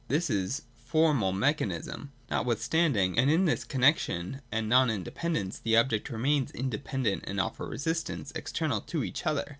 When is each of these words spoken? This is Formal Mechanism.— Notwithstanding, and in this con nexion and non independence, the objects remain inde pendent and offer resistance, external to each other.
This 0.07 0.31
is 0.31 0.63
Formal 0.83 1.31
Mechanism.— 1.31 2.11
Notwithstanding, 2.31 3.19
and 3.19 3.29
in 3.29 3.45
this 3.45 3.63
con 3.63 3.81
nexion 3.81 4.41
and 4.51 4.67
non 4.67 4.89
independence, 4.89 5.59
the 5.59 5.77
objects 5.77 6.09
remain 6.09 6.47
inde 6.55 6.83
pendent 6.83 7.23
and 7.27 7.39
offer 7.39 7.67
resistance, 7.67 8.31
external 8.35 8.81
to 8.81 9.03
each 9.03 9.27
other. 9.27 9.45